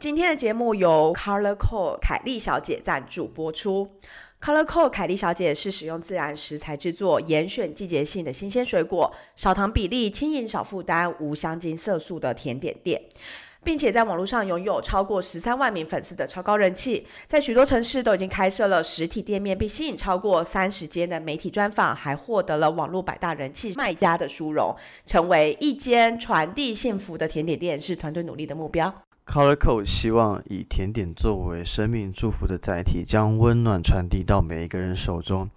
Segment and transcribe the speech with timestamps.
[0.00, 3.86] 今天的节目由 Color Code 凯莉小姐赞助播出。
[4.40, 13.02] Color Code 凯莉小姐是使用自然食材制作，严选季节性的新鲜水果，少糖比例，轻盈少负担，无香精色素的甜点店。
[13.62, 24.74] 并且在网络上拥有超过十三万名粉丝的超高人气，在许多城市都已经开设了实体店面，并吸引超过三十间的媒体专访，还获得了网络百大人气卖家的殊荣，
[25.04, 29.02] 成为一间传递幸福的甜点店，是团队努力的目标。
[29.30, 35.48] Colorco 希望以甜点作为生命祝福的载体，将温暖传递到每一个人手中。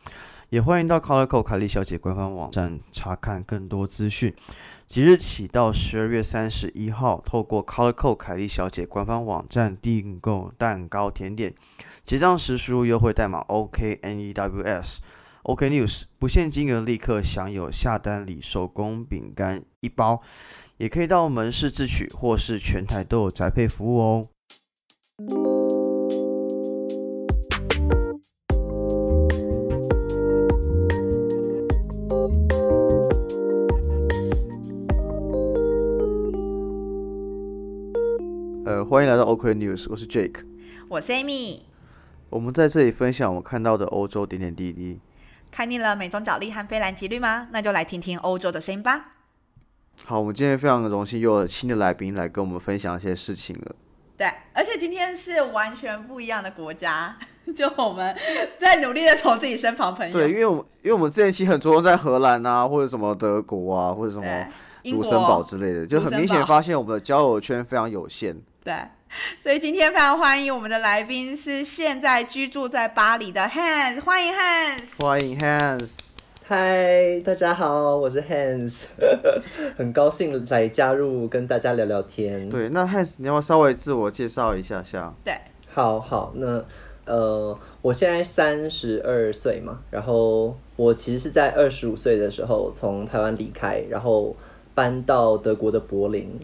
[0.51, 4.31] 也欢迎到 Colorco 凯莉小姐官方网站查看更多资讯。
[4.87, 11.55] 即日起到十二月三十一号，透过 Colorco 凯莉小姐官方网站订购蛋糕甜点，
[12.05, 14.99] 结账时输入优惠代码 OKNEWS
[15.41, 20.21] OK News，不限金额立刻享有下单礼手工饼干一包。
[20.83, 24.27] 也可以到门市自取，或是全台都有宅配服务哦。
[38.65, 40.43] 呃，欢迎来到 OK News，我是 Jake，
[40.89, 41.61] 我是 Amy。
[42.29, 44.99] 我们在这里分享我看到的欧洲点点滴滴。
[45.49, 47.47] 看腻了美妆角力和菲兰吉律吗？
[47.53, 49.12] 那就来听听欧洲的声音吧。
[50.05, 53.75] 好，我们今天非常荣幸又有新的来宾来跟我们分享一些事情了。
[54.17, 57.17] 对，而且今天是完全不一样的国家，
[57.55, 58.15] 就我们
[58.57, 60.13] 在努力的从自己身旁朋友。
[60.13, 64.47] 对，因为我们因为我们之前期很着重在荷兰啊，或者什么德国啊，或者什么
[64.83, 68.35] 卢森堡之类的，就很明显发现我们的交友圈非常有限。
[68.63, 68.75] 对，
[69.39, 75.97] 所以今天非常欢迎我们的来宾是现在居住在巴黎的 Hans，欢迎 Hans，欢迎 Hans。
[76.45, 78.81] 嗨，大家好，我是 Hans，
[79.77, 82.49] 很高兴来加入跟大家聊聊天。
[82.49, 85.13] 对，那 Hans，你要不要稍微自我介绍一下下？
[85.23, 85.33] 对，
[85.71, 86.61] 好好，那
[87.05, 94.35] 呃，我现在三十二岁嘛，然后我其实是在二十五岁的时候从台湾离开，然后
[94.75, 96.37] 搬到德国的柏林，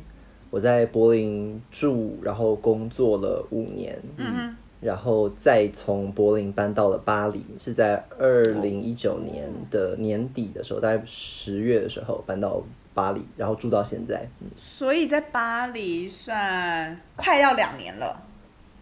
[0.50, 4.02] 我在柏林住，然后工作了五年。
[4.16, 12.64] 嗯然后再从柏林搬到了巴黎，是在二零一九年的年底的时候，大概十月的时候搬到
[12.94, 14.26] 巴黎，然后住到现在。
[14.56, 18.24] 所以在巴黎算快要两年了。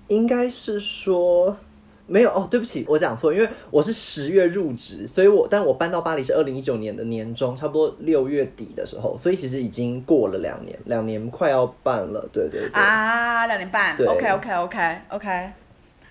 [0.07, 1.57] 应该是说
[2.06, 12.69] 没有哦，对不起，我讲错，因为我是十月入职，所以我但我搬到巴黎是二零一九年的年中，差不多六月底的时候，所以其实已经过了两年，两年快要半了，对对对。
[12.72, 15.50] 啊，两年半，OK OK OK OK。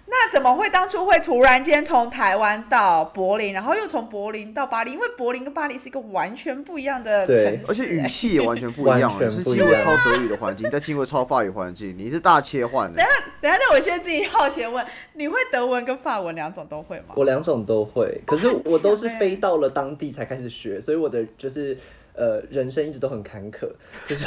[0.08, 4.92] 那怎么会当初会突然间从台湾到柏林，然后又从柏林到巴黎？
[4.92, 12.96] 因为柏林跟巴黎是一个完全不一样的城市，而且语气也完全不一样，是进入超德语的环境，再进入超法语环境，你是大切换的。
[12.96, 17.14] 等下，等下，那我现在自己好奇问，你会德文跟法文两种都会吗？
[17.16, 21.76] 我两种都会，可是我都是飞到了当地才开始学，所以我的就是
[22.14, 23.68] 呃人生一直都很坎坷，
[24.06, 24.26] 就是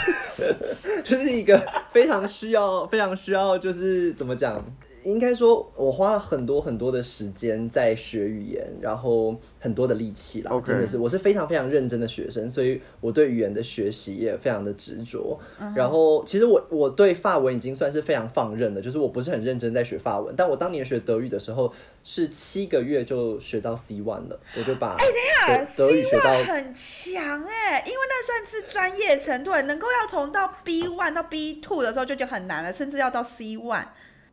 [1.06, 4.62] 就是一个非常需要、非常需要，就是怎么讲？
[5.10, 15.40] 应该说，我花了很多很多的时间在学语言，然后很多的力气啦，真的是，我是非常非常认真的学生，所以我对语言的学习也非常的执着。
[15.76, 20.34] 然后，其实我我对法文已经算是非常放任的，就是我不是很认真在学法文。
[20.38, 25.06] 但我当年学德语的时候，是七个月就学到 C one 了，我就把哎，
[25.48, 33.86] 等一下，德语学到很强哎，因为那算是专业程度，能够要从到 B one 到 B two 的时候就就很难了，甚至要到 C one。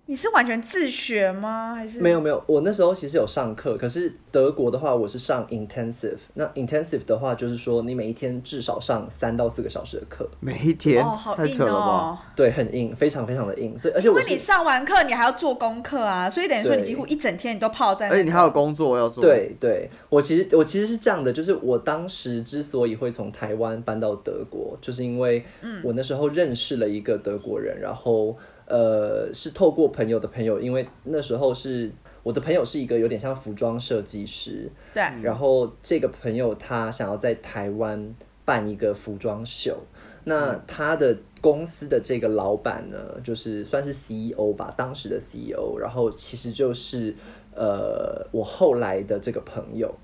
[0.09, 1.75] 你是完全自学吗？
[1.75, 2.41] 还是没有没有？
[2.47, 6.15] 我那时候其实有上课，可是德国的话，我是上 intensive。
[6.35, 10.29] 那 intensive 的话，就是说你每一天至少上三到四个小时的课。
[10.39, 11.05] 每一天？
[11.05, 12.17] 哦，好硬哦。
[12.37, 13.77] 对，很硬，非常非常的硬。
[13.77, 18.09] 所以，而且因为你上完课，你还要做功课啊，所以等于说你几乎一整天你都泡在。
[18.09, 19.21] 而且你还有工作要做。
[19.21, 25.45] 对对，我其实我其实是这样的，就是我当时之所以会从台湾搬到德国，就是因为
[25.83, 28.37] 我那时候认识了一个德国人，然后。
[28.67, 31.89] 呃，是透过朋友的朋友，因为那时候是
[32.25, 35.03] 我的朋友是一个有点像服装设计师，对。
[35.23, 38.13] 然后这个朋友他想要在台湾
[38.45, 39.79] 办一个服装秀，
[40.25, 47.15] 那他的公司的这个老板呢，就是算是 CEO 吧，当时的 CEO，然后其实就是
[47.55, 49.95] 呃我后来的这个朋友。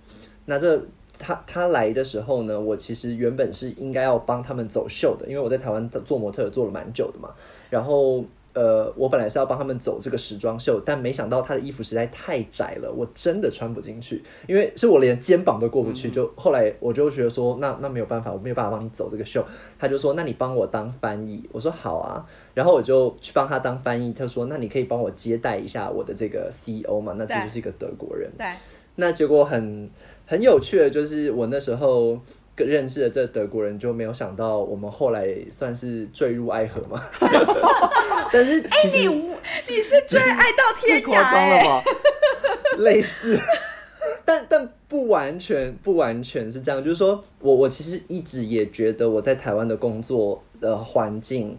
[0.45, 0.81] 那这
[1.19, 7.31] 他他来的时候呢，我其实原本是应该要帮他们走秀的，因为我在台湾做模特做了蛮久的嘛，
[7.69, 8.25] 然后。
[8.55, 16.11] 呃，我本来是要帮他们走这个时装秀，但没想到他的衣服实在太窄了，我真的穿不进去，因为是我连肩膀都过不去。
[16.11, 19.43] 就后来我就觉得说，那那没有办法，我没有办法帮你走这个秀。
[19.79, 21.49] 他就说，那你帮我当翻译。
[21.51, 24.13] 我说好啊，然后我就去帮他当翻译。
[24.13, 27.15] 他说，那你可以帮我接待一下我的这个 CEO 嘛？
[27.17, 28.31] 那这就是一个德国人。
[28.37, 28.47] 对。
[28.97, 29.89] 那结果很
[30.27, 32.21] 很有趣的，就是我那时候。
[32.57, 37.03] 认识的这德国人就没有想到，我们后来算是坠入爱河嘛？
[38.33, 41.05] 但是，哎，你你是坠爱到天涯？
[41.05, 41.85] 夸张了吧？
[42.79, 43.39] 类似，
[44.25, 46.83] 但但不完全不完全是这样。
[46.83, 51.59] 就是说我我其实一直也觉得我在台湾的工作的环境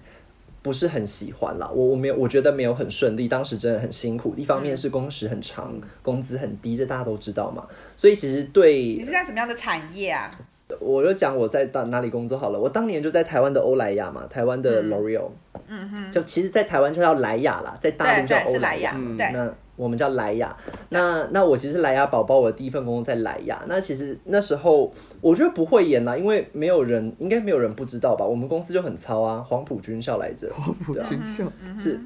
[0.64, 1.70] 不是很喜欢啦。
[1.72, 4.34] 我我没有我觉得没有很顺利，当时真的很辛苦。
[4.36, 7.68] 一方面是工时很长，工资很低，这大家都知道嘛。
[7.96, 10.32] 所以其实对你是在什么样的产业啊？
[10.80, 12.60] 我就讲我在到哪里工作好了。
[12.60, 15.30] 我当年就在台湾的欧莱雅嘛，台湾的 L'Oreal，
[15.68, 19.32] 嗯哼，就其实，在台湾就叫莱雅啦，在大陆叫欧莱雅，对。
[19.32, 20.56] 那我们叫莱雅，
[20.90, 23.60] 那那我其实莱雅宝宝，我的第一份工作在莱雅。
[23.68, 24.94] 那其实那时候
[25.24, 28.26] 我觉得不会演啦，因为没有人，应该没有人不知道吧？
[28.26, 31.46] 我们公司就很糙啊，黄埔军校来着，黄埔军校
[31.80, 31.98] 是，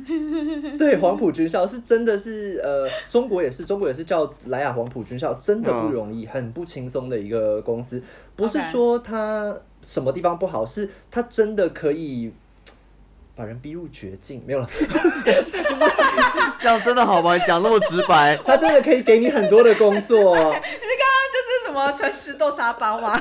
[0.78, 8.02] 对，黄埔军校是真的是呃，中国也是，中国也是叫莱雅黄埔军校，真的不容易，很不轻松的一个公司。
[8.36, 12.31] 不是说它什么地方不好，是它真的可以。
[13.36, 14.68] 把人逼入绝境，没有了。
[16.60, 17.36] 这样真的好吗？
[17.38, 20.36] 你讲那么直白， 他真的可以给你很多的工作。
[21.86, 23.20] 我吃豆沙包吗？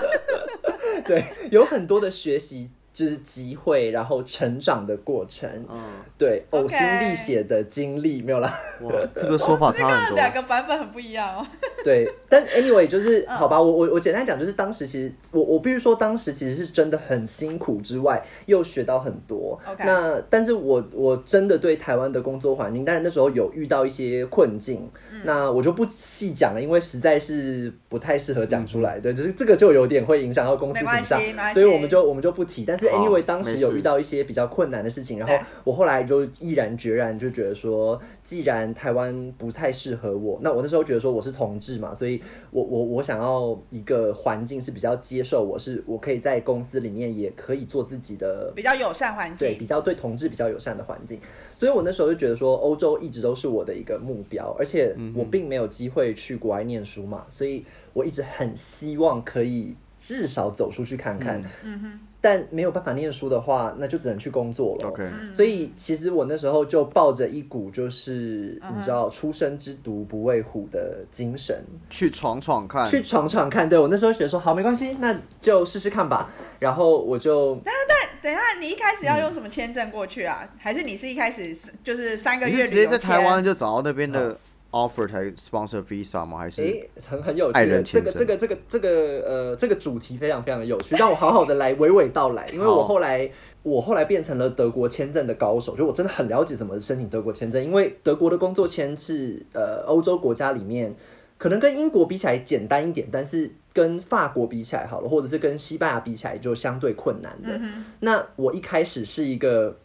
[1.04, 2.70] 对，有很多的学习。
[2.96, 5.78] 就是机会，然后成长的过程，嗯，
[6.16, 8.58] 对，呕心沥血的经历没有啦。
[8.80, 11.46] 哇，这个说法差很多，两个版本很不一样哦。
[11.84, 19.60] 对，但 anyway 就是好吧，我我我简单讲，就是当时其实我我必须说，当时其实是真的很辛苦之外，又学到很多。
[19.80, 24.90] 那但是我我真的对台湾的工作环境，但是那时候有遇到一些困境，
[25.22, 28.98] 那我就不细讲了，因为实在是不太适合讲出来。
[28.98, 31.20] 对，只是这个就有点会影响到公司形象，
[31.52, 32.64] 所以我们就我们就不提。
[32.64, 32.85] 但是。
[33.04, 35.34] 因为当时有遇到一些比较困难的事情，然后
[35.64, 51.18] 我后来就毅然决然就觉得说，既然台湾不太适合我，那我那时候觉得说我是同志嘛，所以我我我想要一个环境是比较接受我，是我可以在公司里面也可以做自己的比较友善环境，对，比较对同志比较友善的环境。
[51.54, 61.42] 所以我那时候就觉得说，欧洲一直都是我的一个目标，而且我并没有机会去国外念书嘛，所以我一直很希望可以至少走出去看看。
[61.62, 62.00] 嗯哼。
[62.26, 64.88] 但没有办法念书的话，那就只能去工作了。
[64.88, 71.56] OK，所以其实我那时候就抱着一股就是你知道“初生之犊不畏虎”的精神，
[71.88, 73.68] 去闯闯看，去闯闯看。
[73.68, 76.28] 对我那时候觉得说好没关系，那就试试看吧。
[76.58, 77.56] 然后我就……
[77.64, 80.48] 但但等一下，你一开始要用什么签证过去啊？
[80.58, 84.36] 还是你是一开始就是三个月直接在台湾就找到那边的
[84.76, 86.38] ？offer 才 sponsor visa 吗？
[86.38, 87.84] 还是诶，很很有趣。
[87.84, 88.88] 这个这个这个这个
[89.26, 92.46] 呃，这个主题非常非常的有趣，让我好好的来娓娓道来。
[92.48, 93.30] 因为我后来
[93.62, 97.64] 我后来变成了德国签证的高手，就我真的很了解怎么申请德国签证。
[97.64, 100.94] 因为德国的工作签是呃欧洲国家里面
[101.38, 107.60] 可能跟英国比起来简单一点，但是跟法国比起来好了，或者是跟西班牙比起来就相对困难的。
[108.00, 109.76] 那我一开始是一个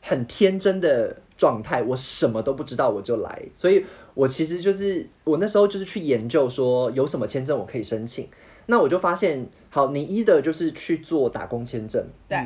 [0.00, 3.84] 很天真的状态，我什么都不知道我就来，所以。
[4.14, 8.28] 我其实就是我那时候就是去研究说有什么签证我可以申请，
[8.66, 12.38] 那我就发现，好，你一的就是去做打工签证，对，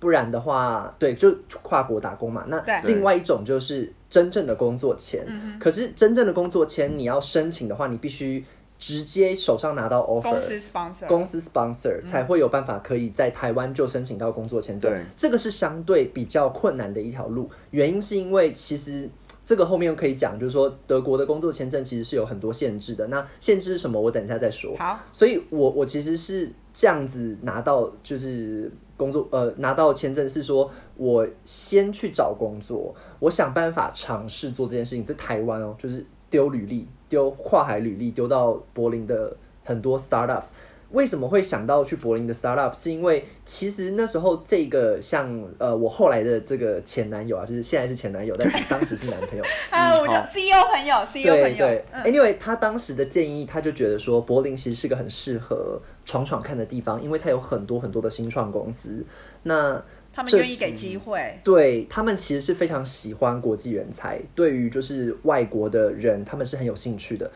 [0.00, 1.32] 不然的话，对，就
[1.62, 2.44] 跨国打工嘛。
[2.48, 5.24] 那另外一种就是真正的工作签，
[5.60, 8.44] 可是真正的工作签你要申请的话，你必须
[8.76, 14.92] 直接手上拿到 offer，公司 sponsor，公司 sponsor 才会有办法可以在台湾就申请到工作签证。
[15.16, 19.08] 这个是相对比较困难的一条路，原因是因为其实。
[19.44, 23.06] 这个后面可以讲，就是说德国的工作签证其实是有很多限制的。
[23.08, 24.00] 那限制是什么？
[24.00, 24.74] 我等一下再说。
[24.78, 40.50] 好，所以我我其实是这样子拿到，就是工作呃拿到签证是说，我先去找工作，我想办法尝试做这件事情，在台湾哦，就是丢履历，丢跨海履历，丢到柏林的很多 startups。
[40.94, 42.72] 为什么会想到去柏林的 startup？
[42.72, 51.56] 是因为其实那时候这个像呃，我后来的这个前男友啊，就是现在是前男友，但是当时是男朋友 啊，我就 CEO 朋友，CEO 朋友。
[51.58, 59.04] 对对，Anyway，他当时的建议，他就觉得说柏林其实是个很适合闯闯看的地方，因为它有很多很多的新创公司。
[59.42, 59.82] 那
[60.12, 67.28] 他们愿意给机会，对他们其实是非常喜欢国际人才，对于就是外国的人，他们是很有兴趣的。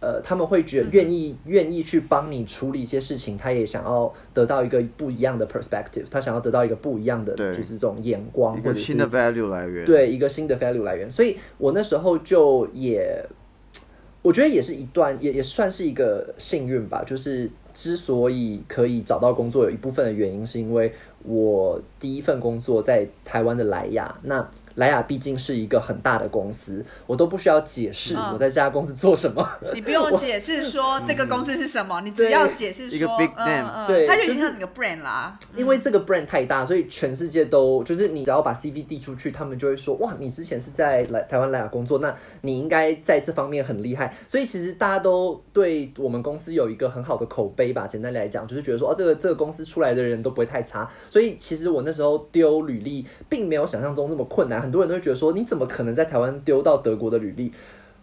[0.00, 13.24] 呃，他们会觉得愿意愿意去帮你处理一些事情，他也想要得到一个不一样的 perspective，他想要得到一个不一样的就是这种眼光或者是新的 value 来源。，对一个新的 value 来源，所以我那时候就也，
[14.22, 17.02] 我觉得也是一段，也也算是一个幸运吧。
[17.04, 20.92] 就是之所以可以找到工作，有一部分的原因是因为
[21.24, 29.46] 我第一份工作在台湾的莱雅，那莱雅毕竟是一个很大的公司，我都不需要解释嗯我在这家公司做什么。
[29.74, 35.36] 你不用解释说这个公司是什么，你只要解释说一个 big 嗯 name 嗯，对它就已经是你个 brand 啦。
[35.56, 44.14] 因为这个 brand 太大，所以全世界都就是你只要把 CV 递出去，他们就会说哇，你之前是在来台湾莱雅工作，那你应该在这方面很厉害。
[44.28, 47.88] 所以其实大家都对我们公司有一个很好的口碑吧。
[47.88, 50.88] 简单来讲，就是觉得说哦，这个这个公司出来的人都不会太差。
[51.10, 54.67] 所以其实我那时候丢履历，并没有想象中那么困难。
[54.68, 57.50] 很多人都会觉得说，你怎么可能在台湾丢到德国的履历？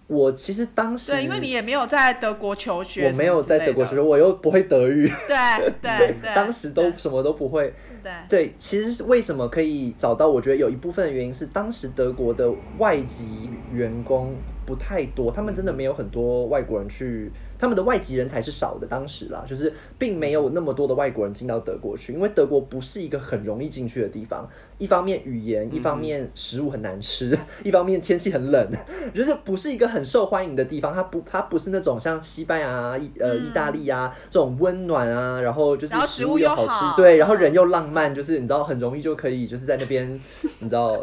[0.08, 7.72] 我其实当时对，因为你也没有在德国求学，我没有在德国求学，我又不会德语，对 对，当时都什么都不会。
[8.04, 10.28] 对对，其实是为什么可以找到？
[10.28, 18.86] 我觉得有一部分的原因是，当时德国的外籍员工不太多，他们真的没有很多外国人去，他们的外籍人才是少的。
[18.86, 24.48] 当时啦，就是并没有那么多的外国人进到德国去，因为德国不是一个很容易进去的地方。
[24.77, 28.70] 一方面语言，一方面食物很难吃， 一方面天气很冷，
[29.15, 30.94] 就是不是一个很受欢迎的地方。
[30.94, 40.20] 它不，它不是那种像西班牙啊、意呃意大利啊这种温暖啊，然后就是食物又好吃，好对，然后人又浪漫，就是你知道很容易就可以就是在那边，
[40.60, 41.01] 你知道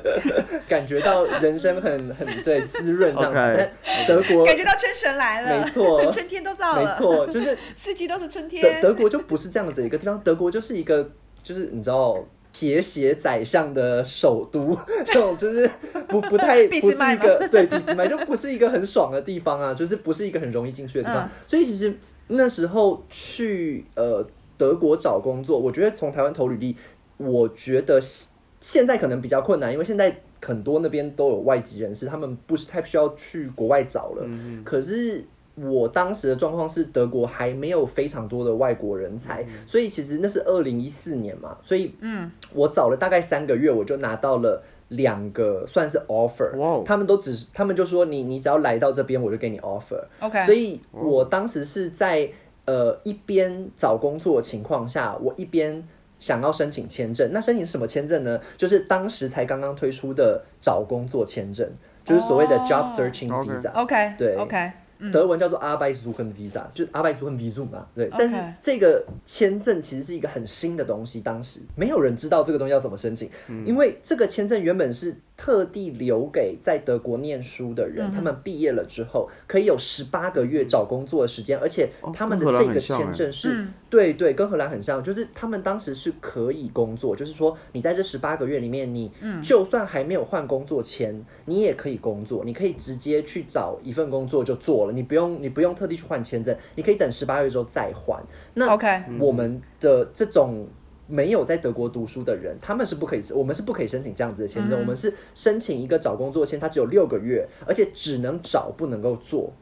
[0.68, 3.70] 感觉到人生很很对滋润这样子。
[4.06, 8.82] 德国感觉到春神来了，没错春天都到了，没错，就是四季都是春德天。
[8.82, 11.10] 德国就不是这样子的一个地方，德国就是一个
[11.42, 12.22] 就是你知道。
[12.52, 14.76] 铁血宰相的首都，
[15.06, 15.70] 这种就是
[16.08, 21.24] 不不太 不是一个对俾斯麦就不是一个很爽的地方啊，就是不是一个很容易进去的地方。
[21.24, 21.94] 嗯所以其实
[22.28, 24.26] 那时候去呃
[24.56, 26.76] 德国找工作，我觉得从台湾投履历，
[27.16, 28.28] 我觉得现
[28.60, 34.28] 现在可能比较困难，因为现在很多那边都有外籍人士，他们不是太需要去国外找了。
[34.64, 35.24] 可是
[35.62, 44.62] 我当时的状况是，德国还没有非常多的外国人才，所以其实那是二零一四年嘛，所以嗯，我找了大概三个月，我就拿到了。
[44.88, 50.02] 两个算是 offer，、他们都只是，他们就说你你只要来到这边，我就给你 offer。
[50.18, 52.26] OK，所以我当时是在
[52.64, 55.86] 呃一边找工作的情况下，我一边
[56.18, 57.30] 想要申请签证。
[57.34, 58.40] 那申请什么签证呢？
[58.56, 61.70] 就是当时才刚刚推出的找工作签证，
[62.02, 63.70] 就是所谓的哦 job searching visa。
[63.74, 64.72] OK 对 OK，
[65.12, 68.08] 德文叫做 Arbeitssuchen Visa，就是 Arbeitssuchen Visum 嘛，对。
[68.10, 71.60] 但是这个签证其实是一个很新的东西，当时。
[71.76, 73.30] 没有人知道这个东西要怎么申请，
[73.64, 98.20] 因为这个签证原本是特地留给在德国念书的人，他们毕业了之后可以有十八个月找工作的时间，而且哦他们的这个签证是，嗯对对，跟荷兰很像，就是他们当时是可以工作，就是说你在这十八个月里面，你就算还没有换工作签，你也可以工作，你可以直接去找一份工作就做了，你不用你不用特地去换签证，你可以等十八月之后再换。
[98.54, 100.66] 那 OK 我们的这种。
[101.08, 104.78] 没有在德国读书的人，他们是不可以，我们是不可以申请这样子的签证。
[104.78, 109.52] 我们是申请一个找工作签，它只有六个月，而且只能找不能够做。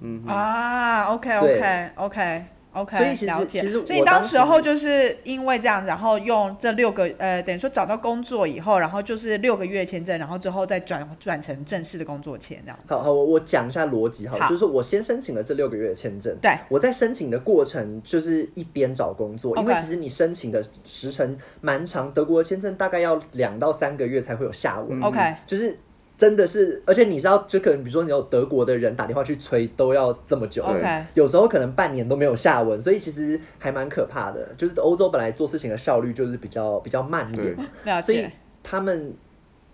[0.00, 2.44] 嗯啊，OK OK OK
[2.76, 3.46] OK，所以其实。
[3.46, 12.94] 其实我所以当当时时候就是因为这样，然后用这六个呃，等于说找到工作以后，然后就是六个月签证，然后之后再转转成正式的工作签这样子。
[12.94, 25.78] 好好，我我讲一下逻辑好，好就是我先申请了这六个月的签证，对，我在申请的过程就是一边找工作，因为其实你申请的时程蛮长，德国的签证大概要两到三个月才会有下文，OK 就是
[26.16, 34.48] 真的是，而且你知道，就可能比如说你有德国的人打电话去催，都要这么久，OK 有时候可能半年都没有下文，所以其实还蛮可怕的。
[34.56, 37.56] 就是欧洲本来做事情的效率就是比较比较慢一点
[38.02, 38.26] 所以。
[38.68, 39.14] 他们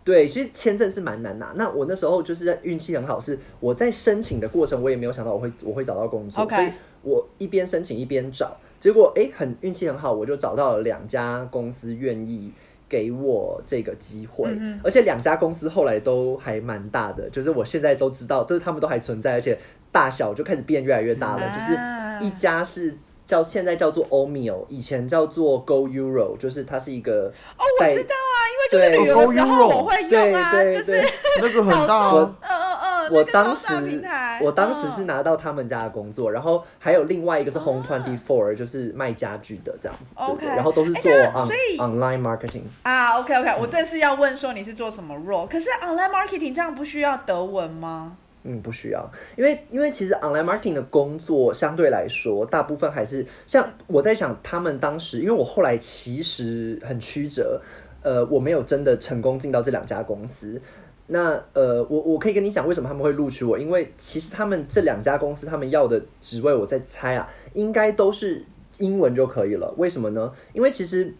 [0.04, 1.52] 对，其实签证是蛮难拿。
[1.56, 6.72] 那我那时候就是运气很好，是我在申请的过程，我也没有想到我会我会找到工作 OK 所以
[7.02, 12.52] 我一边申请一边找，结果哎，很运气很好，我就找到了两家公司愿意。
[12.92, 19.58] 给我这个机会，嗯而且两家公司后来都还蛮大的，就是我现在都知道，就是他们都还存在，而且
[19.90, 21.42] 大小就开始变越来越大了。
[21.42, 22.94] 啊就是一家是
[23.26, 31.02] 叫现在叫做 Omio，以前叫做 Go Euro，就是它是一个哦，我知道啊，因为就是对旅游的时 Go 候 Euro 我会用啊，对对就是
[31.40, 32.71] 那个很大我啊，嗯嗯嗯，
[33.12, 34.02] 我那个当时
[34.40, 40.14] 我当时是嗯拿到他们家的工作，然后还有另外一个是 Home Twenty Four，、就是卖家具的这样子。
[40.16, 42.62] 对 OK 对然后都是做 online marketing。
[42.82, 48.16] 啊，OK OK，我正是要问说你是做什么 role，可是 online marketing 这样不需要德文吗？
[48.44, 57.62] 嗯，不需要，因为因为其实 online marketing 的工作相对来说，大部分还是像我在想，他们当时，因为我后来其实很曲折，
[58.02, 60.60] 呃，我没有真的成功进到这两家公司。
[61.12, 68.44] 那呃，我我可以跟你讲为什么他们会录取我，因为其实他们这两家公司他们要的职位，我在猜啊，应该都是
[68.78, 69.72] 英文就可以了。
[69.76, 70.32] 为什么呢？
[70.52, 71.14] 因为其实。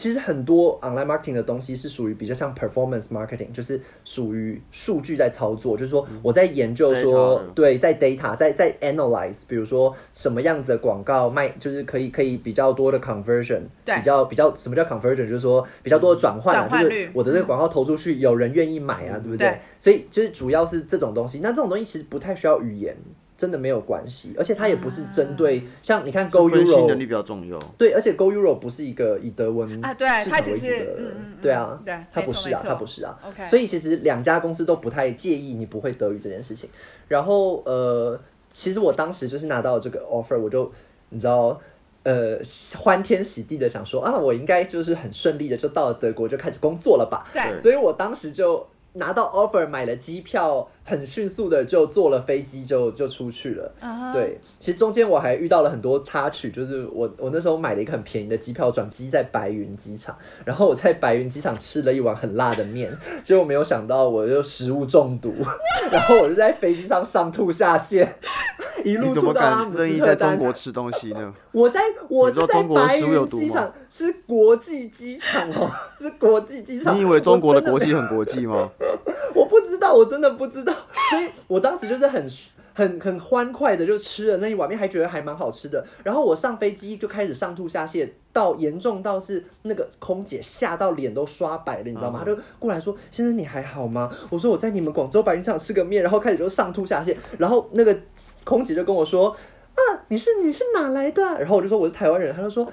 [0.00, 19.58] 其实很多 online marketing 的东西是属于比较像 performance marketing，就是属于数据在操作，就是说我在研究说，对，在 data 在在 analyze，比如说什么样子的广告卖，就是可以可以比较多的 conversion，比较比较什么叫 conversion，就是说比较多的转换啊，就是我的这个广告投出去有人愿意买啊，对不对？
[19.78, 22.96] 所以就是主要是这种东西，那这种东西其实不太需要语言。
[23.40, 27.58] 真的没有关系，而且它也不是针对像你看 Go Euro 能力比较重要。
[27.78, 33.18] 对，而且 Go Euro 不是一个以德文啊，对，它只是对啊，对，它不是啊，它不是啊。
[33.26, 36.68] OK，所以其实两家公司都不太介意你不会德语这件事情。
[37.08, 38.20] 然后呃，
[38.52, 40.70] 其实我当时就是拿到这个 offer，我就
[41.08, 41.58] 你知道
[42.02, 42.38] 呃
[42.76, 47.26] 欢天喜地的想说啊，我应该就是很顺利的就到了德国就开始工作了吧。
[47.32, 48.66] 对，所以我当时就。
[48.94, 53.72] 拿到 offer 买了机票，很迅速的就坐了飞机就就出去了。
[54.12, 62.92] 对，其实中间我还遇到了很多插曲，就是我我那时候买了一个很便宜的机票转机在白云机场，然后我在白云机场吃了一碗很辣的面，
[63.22, 65.32] 结果没有想到我就食物中毒，
[65.92, 68.08] 然后我就在飞机上上吐下泻。
[68.84, 71.32] 一路怎么敢任意在中国吃东西呢？
[71.52, 76.96] 我在我在白云机场是国际机场哦，是国际机场。
[76.96, 78.70] 你以为中国的国际很国际吗？
[79.34, 80.72] 我不知道，我真的不知道。
[81.10, 82.26] 所以我当时就是很
[82.72, 85.84] 很很欢快的就吃了那一碗面，还觉得还蛮好吃的。
[86.02, 92.20] 然后我上飞机就开始上吐下泻，到严重到是那个空姐吓到脸都刷白了，你知道吗？
[92.20, 97.96] 她就过来说：“先生你还好吗？”我说：“我在你们广州白云机场吃个面，然后开始就上吐下泻。”然后那个。
[98.44, 99.30] 空姐就跟我说
[99.74, 102.70] ：“啊，你是你是哪来的？”然后我就说我是台湾人，他就说：“，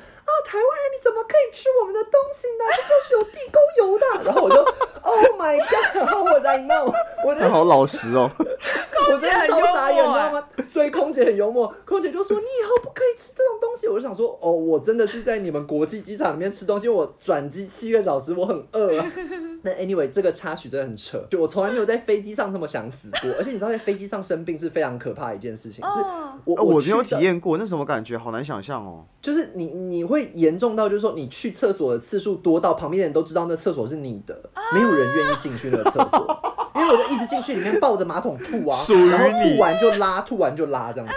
[0.48, 2.64] 台湾人你怎么可以吃我们的东西呢？
[2.72, 4.56] 这就是有地沟油的。”然后我就
[5.02, 6.90] “Oh my god！” 然后我在 know，
[7.26, 8.32] 我他好老实哦，
[8.96, 10.48] 空姐很幽默，你知道吗？
[10.74, 19.04] 对，空姐很幽默，空姐就说：“你以后不可以吃这种东西。”我就想说：“哦，我真的是在你们国际机场里面吃东西，我转机七个小时，我很饿。”
[19.64, 26.00] 那 anyway，这个插曲真的很扯，就我从来没有在飞机上这么想死过，而且你知道在飞机上生病是非常可怕的一件事情，是
[26.46, 28.18] 我我没有体验过，那什么感觉？
[28.18, 29.04] 好难想象哦。
[29.22, 36.54] 就是你你会严重到就是说你去厕所的次数多到旁边的人都知道那厕所是你的，没有人愿意进去那个厕所。
[36.78, 38.78] 因为我就一直进去里面抱着马桶吐啊，
[39.12, 41.14] 然后吐完就拉，吐完就拉这样子，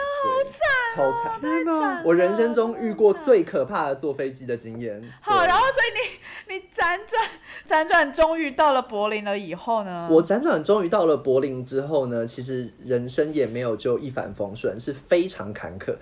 [0.96, 2.02] 超惨，惨！
[2.02, 5.02] 我人生中遇过最可怕的坐飞机的经验。
[5.20, 10.08] 好，然后所以你 你辗转辗转，终于到了柏林了以后呢？
[10.10, 15.94] 我辗转终于到了柏林之后呢，其实人生也没有就一帆风顺，是非常坎坷。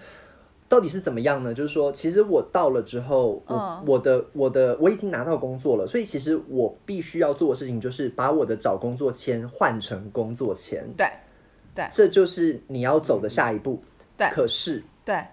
[0.69, 1.55] 到底是怎么样呢？
[1.55, 10.87] 就是说，其实我到了之后，我我的我的我已经拿到工作了，所以其实我必须要做的事情就是把我的找工作签换成工作签。
[10.95, 11.07] 对，
[11.75, 13.81] 对，这就是你要走的下一步。
[14.15, 15.25] 对，可是对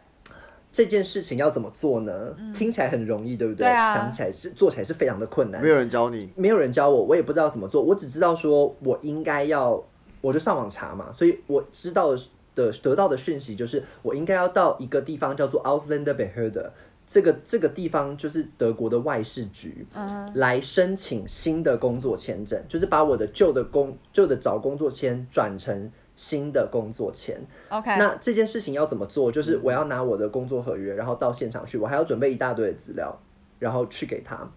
[0.71, 2.33] 这件事情要怎么做呢？
[2.53, 3.67] 听起来很容易，对不对？
[3.67, 5.61] 想起来是做起来是非常的困难。
[5.61, 7.81] 没有人教你，没有人教我，我也不知道怎么做。
[7.81, 9.83] 我只知道说我应该要，
[10.21, 12.11] 我就上网查嘛，所以我知道。
[12.11, 12.21] 的
[12.55, 16.71] 得到的讯息就是，我应该要到一个地方叫做 Ausländerbehörde，
[17.05, 19.85] 这个这个地方就是德国的外事局，
[20.33, 27.39] 来申请新的工作签证，就是把我的旧的工旧的找工作签转成新的工作签。
[27.69, 29.31] OK，那这件事情要怎么做？
[29.31, 33.19] 就是我要拿我的工作合约，然后到现场去，我还要准备一大堆的资料，
[33.59, 34.49] 然后去给他。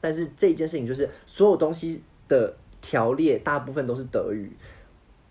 [0.00, 4.56] 但是这一件事情就是所有东西的条列大部分都是德语。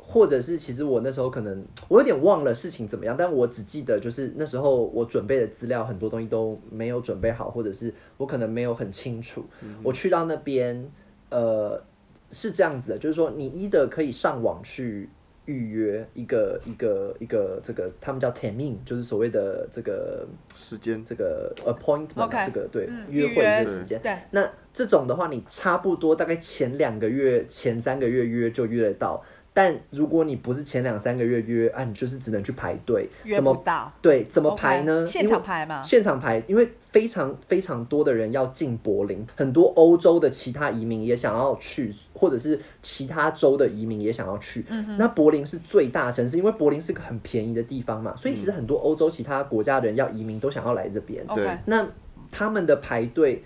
[0.07, 9.43] 或者是其实我那时候可能我有点忘了事情怎么样，但我只记得就是那时候我准备的资料很多东西都没有准备好，或者是我可能没有很清楚。
[9.83, 10.89] 我去到那边，
[11.31, 11.83] 呃，
[12.31, 15.09] 是这样子的，就是说你一的可以上网去
[15.45, 23.99] 预约一个一个一个这个他们叫 termin，就是所谓的这个时间，这个 appointment，这个对约会的时间。
[24.01, 29.23] 对，那这种的话，你差不多大概前两个月、前三个月约就约得到。
[29.55, 33.89] 但如果你不是前两三个月约啊，你就是只能去排队，约不到。
[34.01, 35.05] 对，怎么排呢？
[35.05, 35.81] 现场排嘛？
[35.81, 44.65] 现场排，因为非常非常多的人要进柏林，很多欧洲的其他移民也想要去，或者是其他州的移民也想要去。
[44.67, 51.25] 嗯那柏林是最大城市，因为柏林是个很便宜的地方嘛，所以其实很多欧洲其他国家的人要移民都想要来这边。
[51.27, 51.57] 对。
[51.63, 51.87] 那
[52.29, 53.41] 他们的排队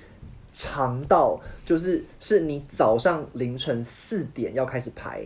[0.51, 5.23] 长到就是是你早上凌晨四点要开始排。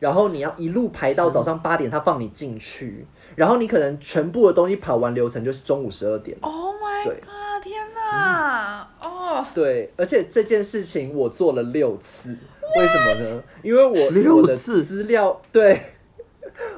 [0.00, 6.36] 然后你要一路排到早上八点，他放你进去，然后你可能全部的东西跑完流程就是中午十二点。
[6.40, 7.62] Oh my god！
[7.62, 8.88] 天哪！
[9.00, 12.36] 哦，对，而且这件事情我做了六次，
[12.76, 13.42] 为什么呢？
[13.62, 15.80] 因为我六我的次资料对。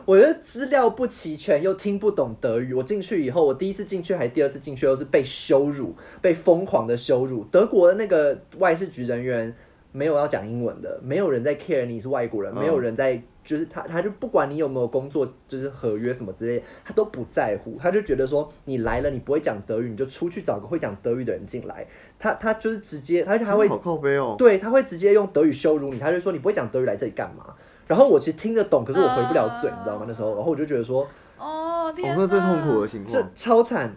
[0.04, 2.72] 我的资料不齐全，又听不懂德语。
[2.72, 7.42] 我进去以后，我第一次进去还第二次进去，又是被羞辱，被疯狂的羞辱。
[7.50, 9.52] 德国的那个外事局人员
[9.92, 21.86] 没有要讲英文的，没有人在 care 你是外国人，嗯没有人在，就是他他就不管你有没有工作，就是合约什么之类，他都不在乎，他就觉得说你来了，你不会讲德语，你就出去找个会讲德语的人进来。
[22.18, 24.34] 他他就是直接，他他会好靠背哦。
[24.38, 27.54] 对，他会直接用德语羞辱你，他就说你不会讲德语来这里干嘛？
[27.86, 30.04] 然后我其实听得懂，可是我回不了嘴，啊你知道吗？
[30.08, 32.22] 那时候，然后我就觉得说哦，天哦，哪！
[32.22, 33.32] 那最痛苦的情况这况。
[33.34, 33.94] 超惨，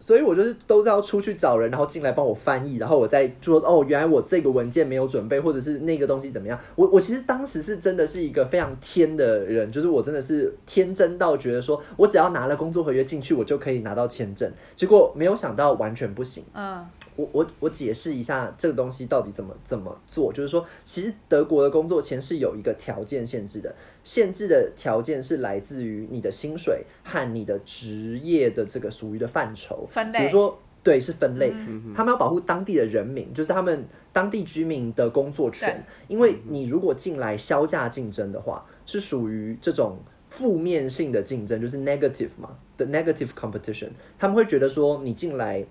[0.00, 6.58] 所以我就是都是要出去找人，然后进来帮我翻译，然后我再说哦，原来我这个文件没有准备，或者是那个东西怎么样？
[6.74, 16.42] 我我其实当时是真的是一个非常天的人，就是我真的是天真到觉得说我只要拿了工作合约进去，我就可以拿到签证，结果没有想到完全不行。
[16.54, 16.82] 嗯，
[17.20, 30.58] 我我我解释一下这个东西到底怎么怎么做，就是说，其实德国的工作签是有一个条件限制的，限制的条件是来自于你的薪水和你的职业的这个属于的范畴，分类比如说。
[30.82, 35.84] 对，是分类，嗯他们要保护当地的人民，就是他们当地居民的工作权。
[36.08, 39.98] 因为你如果进来销价竞争的话，是属于这种
[40.30, 43.90] 负面性的竞争，就是 negative 嘛的 negative competition。
[44.18, 45.62] 他们会觉得说，你进来，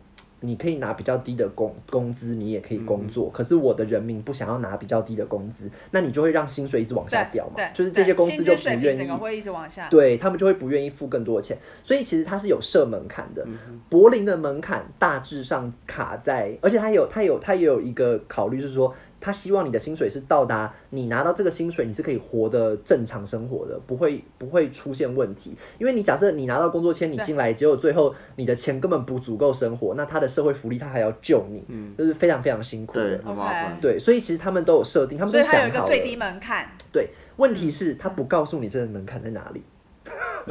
[0.42, 3.30] 你可以拿比较低的工工资，你也可以工作。
[3.30, 7.70] 可是我的人民不想要拿比较低的工资，那你就会让薪水一直往下掉嘛对，。
[7.74, 9.88] 就是这些公司就不愿意会一直往下。
[9.90, 13.46] 对他们就会不愿意付更多的钱，所以其实它是有设门槛的。
[13.90, 25.56] 柏林的门槛大致上卡在，而且它有它有它也有一个考虑是说，他希望你的薪水是到达你拿到这个薪水，你是可以活得正常生活的，不会不会出现问题。
[25.78, 33.24] 因为你假设你拿到工作签，你进来，结果最后你的钱根本不足够生活，那他的社会福利他还要救你，嗯就是非常非常辛苦对，的。
[33.26, 33.78] 很麻烦。
[33.82, 35.96] 对，所以其实他们都有设定，他们都所以它有想好了。
[35.96, 39.64] 一个最低门槛，对，问题是他不告诉你这个门槛在哪里。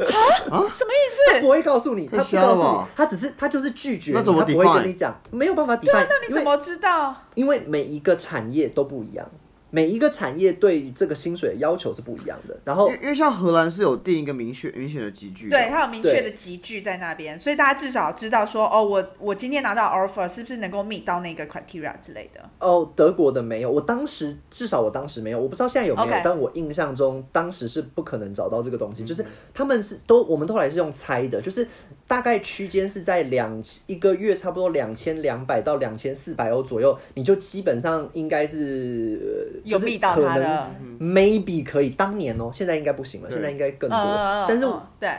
[0.07, 1.41] 什么意思？
[1.41, 7.15] 不会告诉你，他不告诉你，他只是他就是拒绝你，那怎么他不会跟你讲，没有办法 define，因为那你怎么知道？
[7.35, 9.29] 因为每一个产业都不一样，
[9.71, 12.57] 每一个产业对于这个薪水的要求是不一样的。
[12.65, 22.41] 然后因为像荷兰是有定一个明确明显的集聚的，对，它有明确的集聚在那边，所以大家至少知道说，哦，我我今天拿到 offer 是不是能够 meet 到那个 criteria 之类的。
[22.59, 31.67] 哦，德国的没有，我当时至少我当时没有，我不知道现在有没有但我印象中当时是不可能找到这个东西，就是他们是都我们都来是用猜的，就是
[32.09, 43.95] 大概区间是在两一个月差不多两千两百到两千四百欧左右，你就基本上应该是呃有就是 meet 到可能它的，maybe 可以，当年哦，现在应该不行了，现在应该更多。
[43.95, 45.09] 嗯但是嗯对，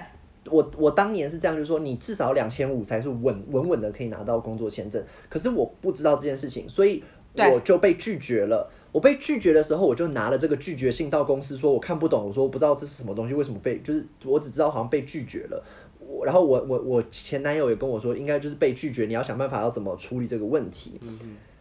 [0.50, 5.00] 我我当年是这样，就是说你至少两千五才是稳稳稳的可以拿到工作签证。
[5.28, 7.04] 可是我不知道这件事情，所以
[7.36, 8.68] 我就被拒绝了。
[8.92, 15.62] 我被拒绝的时候，我就拿了这个拒绝信到公司，说我看不懂，我说我不知道这是什么东西，为什么被就是我只知道好像被拒绝了。
[16.10, 21.00] 我然后我我我前男友也跟我说，应该就是被拒绝，你要想办法要怎么处理这个问题。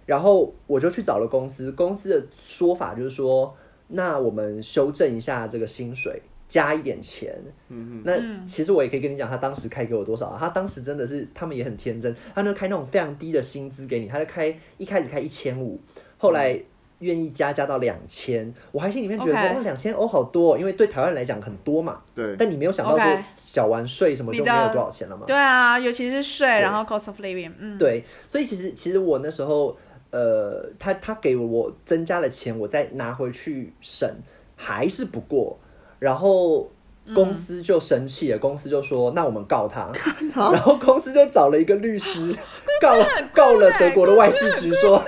[0.05, 3.55] 然后我就去找了公司，公司的说法就是说，
[3.87, 7.37] 那我们修正一下这个薪水，加一点钱。
[7.67, 10.37] 嗯那其实我也可以跟你讲，他当时开给我多少啊？
[10.39, 15.79] 他当时真的是，他们也很天真，他就开那种非常低的薪资给你，他就开一开始开一千五，
[16.17, 16.59] 后来。
[16.99, 22.01] 愿意加加到两千，我还心里面觉得哇两千欧好多、哦，因为对台湾人来讲很多嘛。
[22.13, 25.23] 对，但你没有想到说缴完税什么就没有多少钱了嘛？
[25.25, 29.77] 对啊，尤其是税，然后 cost of living，嗯，对，所以其实其实我那时候，
[30.11, 34.15] 呃，他他给我增加了钱，我再拿回去审
[34.55, 35.57] 还是不过，
[35.99, 36.69] 然后
[37.15, 39.89] 公司就生气了，公司就说那我们告 他，
[40.35, 42.35] 然后公司就找了一个律师
[42.81, 42.93] 告
[43.33, 45.03] 告了德国的外事局说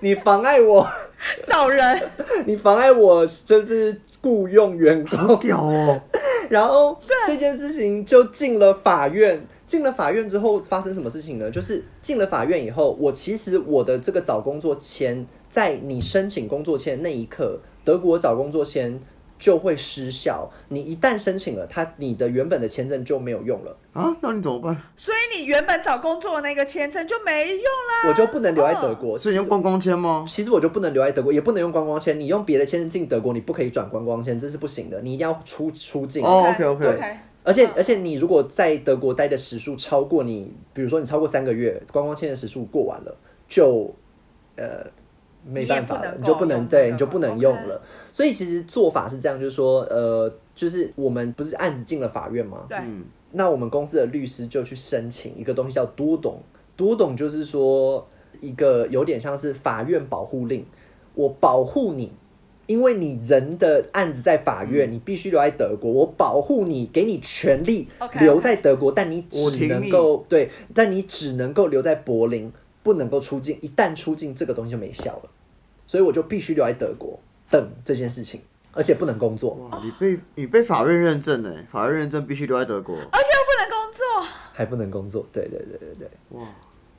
[0.00, 0.86] 你妨碍我，
[1.44, 2.02] 找人，
[2.46, 6.00] 你妨碍我就是雇佣员工好，屌哦！
[6.48, 9.46] 然后这件事情就进了法院。
[9.66, 11.50] 进了法院之后发生什么事情呢？
[11.50, 18.98] 就是进了法院以后，我其实我的这个找工作签，在你申请工作签那一刻，德国找工作签
[19.38, 20.50] 就会失效。
[20.68, 24.76] 你一旦申请了，它你的原本的签证就没有用了，啊，那你怎么办？
[24.96, 28.08] 所以你原本找工作的那个签证就没用啦。
[28.08, 29.16] 我就不能留在德国。
[29.16, 30.26] 是你用观光签吗？
[30.28, 32.18] 其实我就不能留在德国，也不能用观光签。
[32.18, 35.00] 你用别的签证进德国，你不可以转观光签，这是不行的。
[35.00, 36.24] 你一定要出出境。
[36.24, 43.16] 哦，OK，OK OK，而且嗯而且你如果在德国待的时数超过你，比如说你超过三个月，观光签的时数过完了，
[43.48, 43.94] 就
[44.56, 44.84] 呃
[45.44, 47.80] 没办法了，你就不能对，你就不能用了。
[48.12, 52.66] 所以其实做法是这样，就是说，呃，就是我们不是案子进了法院吗？
[52.68, 56.40] 对，嗯，那我们公司的律师就去申请一个东西叫多懂，
[56.76, 58.06] 多懂就是说
[58.40, 60.64] 一个有点像是法院保护令，
[61.14, 62.12] 我保护你。
[62.66, 65.90] 因为你人的案子在法院，你必须留在德国。
[65.90, 67.88] 我保护你，给你权利
[68.20, 72.52] 留在德国但你只能够对，但你只能够留在柏林，
[72.88, 73.58] 不能够出境。
[73.60, 75.30] 一旦出境，这个东西就没效了。
[75.86, 77.20] 所以我就必须留在德国
[77.50, 78.40] 等这件事情，
[78.72, 85.26] 而且不能工作，哇，你被你被法院认证呢，法院认证必须留在德国，而且又不能工作，还不能工作。
[85.30, 86.46] 对对对对对，哇，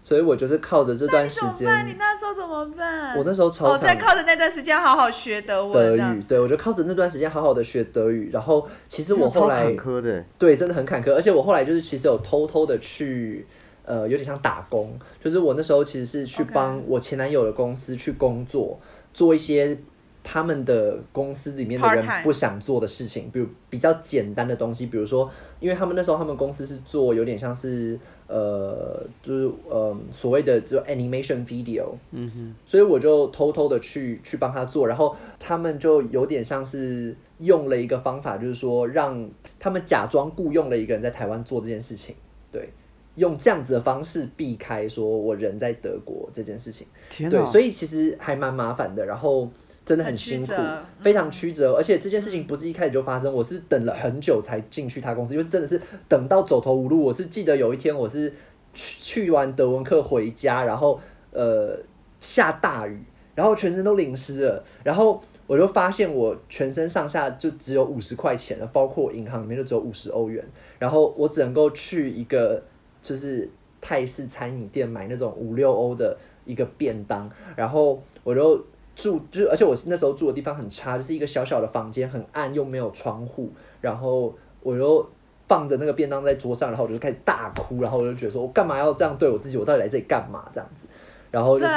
[0.02, 1.88] 所以我就是靠着这段时怎么办？
[1.88, 3.16] 你，那时候怎么办？
[3.18, 4.00] 我那时候超哦，在惨。
[4.00, 11.14] 靠着那段时间好好学德文，德语，对我就靠着那段时间好好的学德语，然后其实我后来坎坷的欸，对，真的很坎坷。
[11.14, 13.46] 而且我后来就是其实有偷偷的去，
[13.90, 18.80] 呃，有点像打工，就是我那时候其实是去帮我前男友的公司去工作，
[19.12, 19.76] 做一些
[20.24, 25.28] 他们的公司里面的人不想做的事情，比如比较简单的东西，比如说，
[25.60, 39.28] 因为他们那时候他们公司是做有点像是呃，就是呃所谓的就 animation video，嗯哼，所以我就偷偷的去去帮他做，然后他们就有点像是用了一个方法，就是说让
[39.60, 42.14] 他们假装雇佣了一个人在台湾做这件事情，
[42.52, 42.70] 对，
[43.16, 46.88] 用这样子的方式避开说我人在德国这件事情，
[47.30, 49.50] 对，所以其实还蛮麻烦的，然后
[49.86, 50.54] 真的很辛苦，
[51.02, 57.04] 非常曲折，而且这件事情不是一开始就发生，我是等了很久才进去他公司，因为真的是等到走投无路。
[57.04, 58.32] 我是记得有一天我是
[58.74, 61.00] 去去完德文课回家，然后
[61.32, 61.78] 呃
[62.20, 63.04] 下大雨，
[63.36, 70.46] 然后全身都淋湿了，然后我就发现我全身上下就只有五十块钱了，包括我银行里面就只有五十欧元，
[70.78, 72.64] 然后我只能够去一个
[73.02, 73.50] 就是
[73.82, 78.58] 泰式餐饮店买那种五六欧的一个便当，然后我就
[78.96, 85.08] 住，就是而且我那时候住的地方很差，就是一个小小的房间，很暗又没有窗户，然后我就
[85.48, 89.58] 放着那个便当在桌上，然后我就开始大哭，然后我就觉得说我干嘛要这样对我自己？
[89.58, 90.48] 我到底来这里干嘛？
[90.54, 90.86] 这样子，
[91.32, 91.74] 然后就是，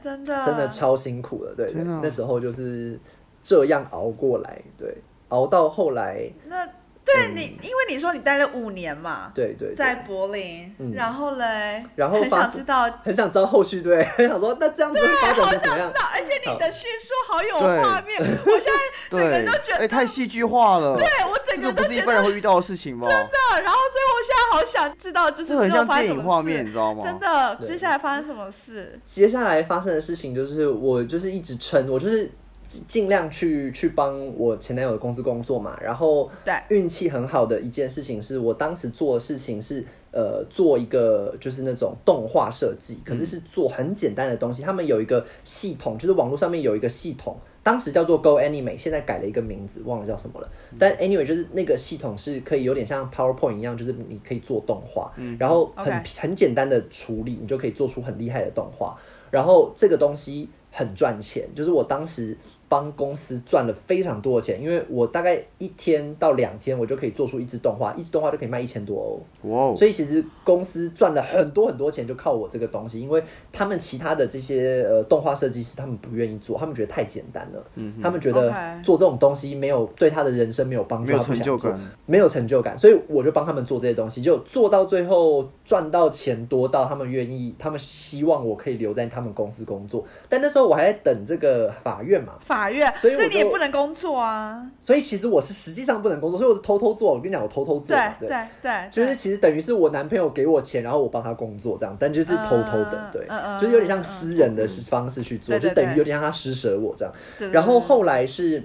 [0.00, 2.98] 真的真的超辛苦的，对那时候就是
[3.42, 4.96] 这样熬过来，对，
[5.28, 6.66] 熬到后来，那
[7.04, 9.74] 对你，因为你说你待了五年嘛，对对对。
[9.74, 10.92] 在柏林，嗯。
[10.94, 15.56] 然后嘞，然后很想知道，很想知道后续，对，很 想说那这样子会发展好？
[15.56, 18.72] 想知道，而且你的叙述好有画面，我现在
[19.10, 23.06] 整个都觉得，哎，得，太戏剧化了，对我整这个不是一个都觉得般人会遇到的事情吗？
[23.08, 26.22] 真的，然后所以我现在好想知道，就是这很之后像电发生什么事。
[26.22, 27.02] 影画面，你知道吗？
[27.02, 28.98] 真的，接下来发生什么事？
[29.04, 32.30] 接下来发生的事情就是，我就是一直撑，我就是
[32.66, 35.78] 尽尽量去去帮我前男友的公司工作嘛。
[35.82, 44.62] 然后对运气很好的一件事情是我当时做的事情是呃做一个就是那种动画设计，可是是做很简单的东西。
[44.62, 47.36] 他们有一个系统，就是网络上面有一个系统。
[47.62, 50.48] 当时叫做 Go Anime，现在改了一个名字，忘了叫什么了。
[50.78, 58.94] 但 anyway，就是那个系统是可以有点像 PowerPoint 一样，就是你可以做动画，然后很很简单的处理，你就可以做出很厉害的动画。
[59.30, 62.36] 然后这个东西很赚钱，就是我当时
[62.74, 69.48] 帮公司赚了非常多的钱，因为我大概一天到两天，我就可以做出一支动画，一支动画就可以卖一千多欧。
[69.48, 77.64] 哇哦，所以其实公司赚了很多很多钱，就靠我这个东西，因为他们其他的这些呃动画设计师，他们不愿意做，他们觉得太简单了，
[78.02, 94.64] 他们觉得做这种东西没有对他的人生没有帮助，没有成就感，没有成就感，所以我就帮他们做这些东西，就做到最后赚到钱多到他们愿意，他们希望我可以留在他们公司工作，但那时候我还在等这个法院嘛，法院，所以你也不能工作啊。
[94.78, 103.26] 所以其实我是实际上不能工作，所以我是偷偷做，我跟你讲，我偷偷做对嘛，对对，就是其实等于是我男朋友给我钱，然后我帮他工作这样，但就是偷偷的，对，
[103.60, 107.14] 就是有点像私人的方式去做，对对就等于有点像他施舍我这样。
[107.38, 108.62] 对对然后后来是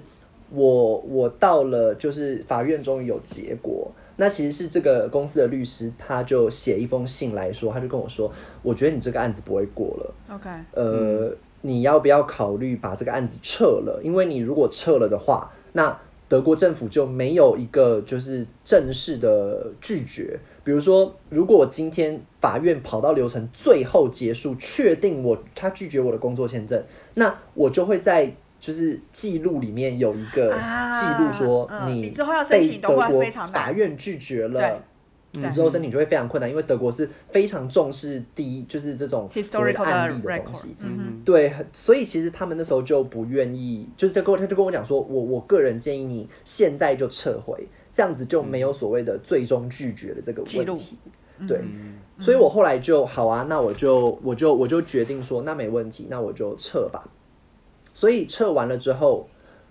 [0.50, 3.90] 我我到了，就是法院终于有结果。
[4.16, 14.00] 那其实是这个公司的律师，他就写一封信来说，他就跟我说，我觉得你这个案子不会过了，OK，呃，你要不要考虑把这个案子撤了？
[14.02, 20.38] 因为你如果撤了的话，那德国政府就没有一个就是正式的拒绝。
[20.62, 26.80] 比如说，如果我今天法院跑到流程最后结束，确定我他拒绝我的工作签证，
[27.14, 34.80] 那我就会在就是记录里面有一个啊记录说嗯你你之后要申请被都会德国非常法院拒绝了。
[35.32, 40.74] 对你之后申请就会非常困难，因为德国是非常重视第一就是这种所谓案例的的东西。
[40.80, 50.96] 嗯对，所以其实他们那时候就不愿意，就是在跟我他就跟我讲说，我我个人建议你现在就撤回，这样子就没有所谓的最终拒绝的这个记录问题。
[51.46, 51.60] 对，
[52.18, 57.08] 所以我后来就好啊，那我就我就我就决定说，那没问题，那我就撤吧。
[57.94, 59.26] 所以撤完了之后，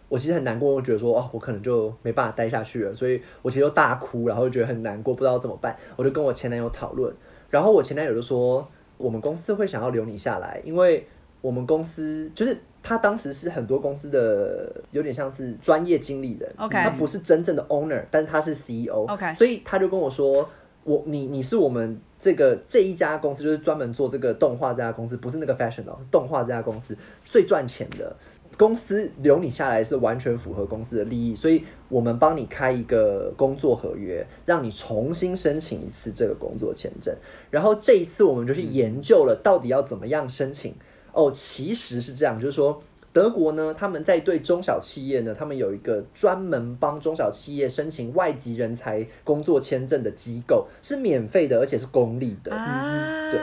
[0.09, 7.13] 我其实很难过，我觉得说哦，我可能就没办法待下去了，所以我其实就大哭，然后就觉得很难过，不知道怎么办，我就跟我前男友讨论，
[7.49, 8.67] 然后我前男友就说，
[8.97, 11.07] 我们公司会想要留你下来，因为
[11.41, 19.05] 我们公司就是他当时是很多公司的有点像是专业经理人 OK 他不是真正的 owner，但是他是 CEO。
[19.07, 20.49] OK 所以他就跟我说，
[20.83, 28.15] 我你你是我们这个这一家公司，就是专门做这个动画这家公司，不是那个 fashion 哦，是动画这家公司最赚钱的。
[28.59, 37.15] 公司留你下来是完全符合公司的利益，所以我们帮你开一个工作合约，让你重新申请一次这个工作签证。
[37.49, 40.75] 然后这一次我们就去研究了到底要怎么样申请。
[41.13, 52.53] 哦，其实是这样，就是说德国呢，他们在对中小企业呢，他们有一个专门帮中小企业申请外籍人才工作签证的机构，是免费的，而且是公立的。
[52.53, 53.39] 啊，对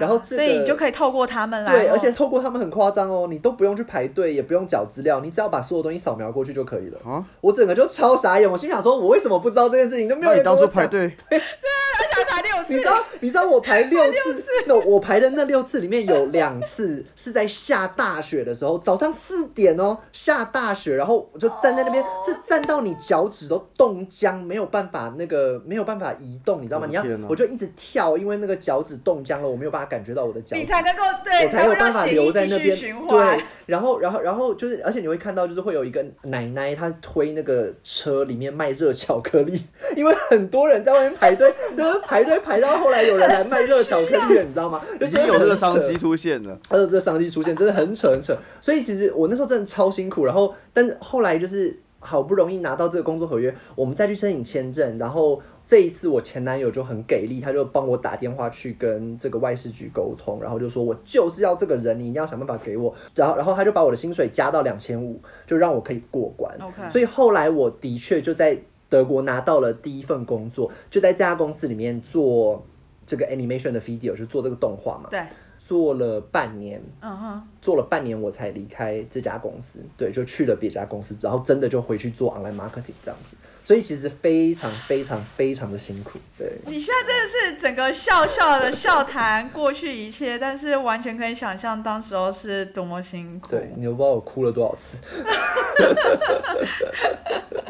[0.00, 6.98] 然后这所以你就可以透过他们来，对，哦而且透过他们很夸张哦，你都不用去排队，也不用缴资料，你只要把所有东西扫描过去就可以了。
[7.04, 10.08] 啊，我整个就超傻眼，我心想说，我为什么不知道这件事情？
[10.08, 11.38] 都没有那你当初排队，而
[12.24, 26.86] 排六次，你知道，你知道我排六次，那我排的那六次里面有两次是在下大雪的时候，早上四点哦，下大雪，然后我就站在那边，是站到你脚趾都冻僵，没有办法那个没有办法移动，你知道吗？
[26.86, 30.66] 你要我就一直跳，因为那个脚趾冻僵了，我没有办法感觉到我的脚你。
[30.66, 32.76] 才能够对，我才有办法留在那边。
[33.08, 39.64] 对。，然后，然后，然后就是，而且你会看到，就是会有一个奶奶，她推那个车里面卖热巧克力，
[39.96, 44.80] 因为很多人在外面排队，然后排队排到后来有人来卖热巧克力了，你知道吗？
[44.98, 46.58] 就 已经有这个商机出现了。
[46.68, 48.36] 还有这个商机出现，真的很扯很扯。
[48.60, 66.56] 所以其实我那时候真的超辛苦，然后但是后来就是好不容易拿到这个工作合约，我们再去申请签证，然后这一次我前男友就很给力，他就帮我打电话去跟这个外事局沟通，然后就说我就是要这个人，你一定要想办法给我，然后然后他就把我的薪水加到两千五，就让我可以过关。
[66.60, 68.56] OK 所以后来我的确就在
[68.88, 72.64] 德国拿到了第一份工作，就在这家公司里面做
[73.06, 75.08] 这个 animation 的 video，就做这个动画嘛。
[75.10, 75.22] 对，
[75.58, 93.50] 做了半年，嗯哼，做了半年我才离开这家公司，对，就去了别家公司，然后真的就回去做 online marketing 这样子，所以其实非常非常非常的辛苦，对，你现在真的是整个笑笑的笑谈过去一切，但是完全可以想象当时候是多么辛苦。
[93.50, 94.96] 对，你都不知道我哭了多少次，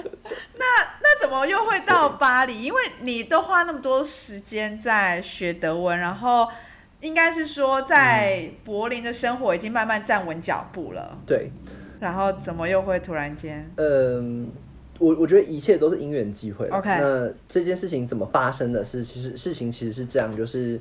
[1.26, 2.62] 那怎么又会到巴黎？
[2.62, 6.48] 因为你都花那么多时间在学德文，然后
[7.00, 11.50] 应该是说在柏林的生活已经慢慢站稳脚步了，对，
[11.98, 13.68] 然后怎么又会突然间？
[13.76, 14.48] 嗯，
[14.98, 20.80] 我我觉得一切都是因缘机会 OK 那这件事情怎么发生的是，其实事情其实是这样，就是。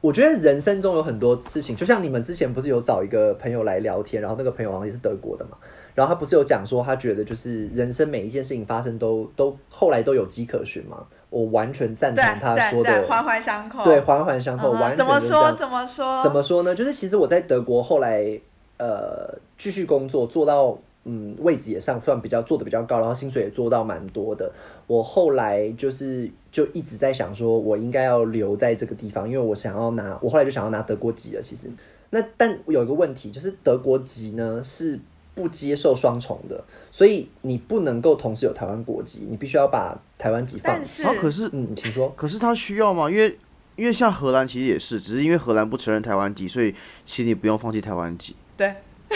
[0.00, 5.56] 我觉得人生中有很多事情，就像你们之前不是有找一个朋友来聊天，然后那个朋友好像也是德国的嘛，
[5.98, 13.82] 然后他不是有讲说他觉得就是人生每一件事情发生都都后来都有迹可循嘛，我完全赞同他说的环环相扣。
[13.82, 15.52] 对，环环相扣，嗯完全怎么说？
[15.54, 16.22] 怎么说？
[16.22, 16.72] 怎么说呢？
[16.72, 18.40] 就是其实我在德国后来
[18.78, 24.48] 呃继续工作，做到嗯位置也上算比较做的比较高，然后薪水也做到蛮多的。
[24.86, 31.42] 我后来就是就一直在想说，我应该要留在这个地方，因为我想要拿，我后来就想要拿德国籍了。
[31.42, 31.68] 其实
[32.10, 35.00] 那但有一个问题，就是德国籍呢是。
[35.38, 41.04] 不接受双重的，所以你不能够同时有台湾国籍，你必须要把台湾籍放但弃。
[41.04, 42.12] 是啊，可是嗯，请说。
[42.16, 43.08] 可是他需要吗？
[43.08, 43.38] 因为
[43.76, 46.74] 因为像荷兰其实也是，只是因为荷兰不承认台湾籍，所以
[47.06, 48.34] 其实你不用放弃台湾籍。
[48.56, 48.74] 对，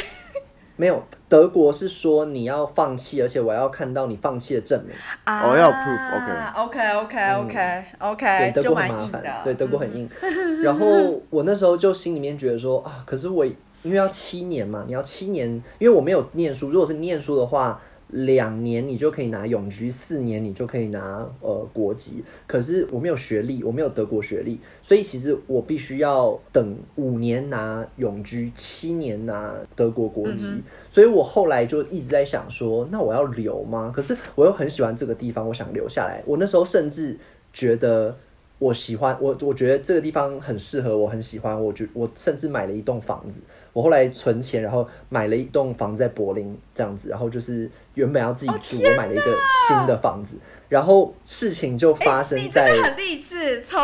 [0.76, 4.94] 没有，德国是说你要放弃，而且我要看到你放弃的证明。
[5.26, 10.08] 哦要 proof，OK，OK，OK，OK，OK，德国很麻烦。，对，德国很硬。
[10.62, 13.44] 然后我那时候就心里面觉得说啊，可是我
[13.82, 17.80] 因为要七年嘛，你要七年，因为我没有念书，如果是念书的话。
[18.14, 22.22] 两年你就可以拿永居，四年你就可以拿呃国籍。
[22.46, 30.62] 可是我没有学历，我没有德国学历，所以其实我必须要等五年拿永居，七年拿德国国籍。
[30.90, 33.90] 所以我后来就一直在想说，那我要留吗？
[33.96, 36.22] 可是我又很喜欢这个地方，我想留下来。
[36.26, 37.18] 我那时候甚至
[37.50, 38.14] 觉得
[38.58, 41.58] 我喜欢我，我觉得这个地方很适合我，很喜欢。
[41.58, 43.40] 我觉我甚至买了一栋房子。
[43.72, 49.36] 我后来存钱，然后买了一栋房子在柏林这样子，然后就是原本要自己住，我买了一个
[49.68, 50.36] 新的房子，
[50.68, 52.66] 然后事情就发生在。
[52.66, 53.80] 的很励志，从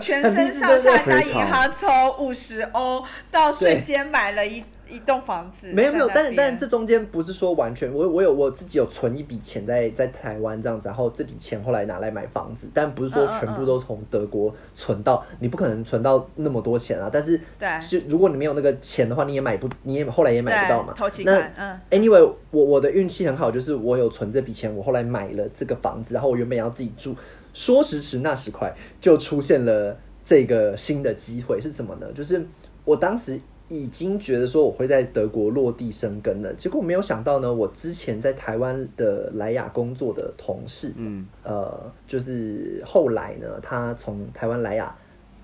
[0.00, 17.10] 全身上下加银行从五十欧到瞬间买了一一栋房子没有没有，但是但是这中间不是说完全，我我有我自己有存一笔钱在在台湾这样子，然后这笔钱后来拿来买房子，但不是说全部都从德国存到，你不可能存到那么多钱啊。
[17.12, 20.92] 但是对就如果你没有那个钱的话，你也买不，你也后来也买不到嘛。
[20.96, 27.14] 投期那款，嗯 Anyway，我我的运气很好，就是我有存这笔钱，我后来买了这个房子，然后我原本要自己住，
[27.52, 32.06] 说时迟那时快，就出现了这个新的机会是什么呢？
[32.14, 32.46] 就是
[32.84, 33.38] 我当时
[33.68, 44.96] 已经觉得说我会在德国落地生根了，结果没有想到呢，我之前在台湾的莱雅工作的同事，嗯，呃，就是后来呢，他从台湾莱雅